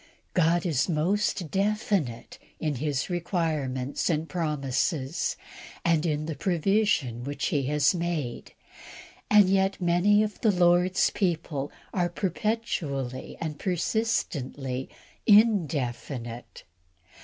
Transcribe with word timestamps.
God 0.33 0.65
is 0.65 0.89
most 0.89 1.51
definite 1.51 2.39
in 2.59 2.77
His 2.77 3.07
requirements 3.07 4.09
and 4.09 4.27
promises, 4.27 5.37
and 5.85 6.07
in 6.07 6.25
the 6.25 6.33
provision 6.33 7.23
which 7.23 7.45
He 7.49 7.65
has 7.67 7.93
made; 7.93 8.53
and 9.29 9.47
yet 9.47 9.79
many 9.79 10.23
of 10.23 10.41
the 10.41 10.49
Lord's 10.51 11.11
people 11.11 11.71
are 11.93 12.09
perpetually 12.09 13.37
and 13.39 13.59
persistently 13.59 14.89
indefinite. 15.27 16.63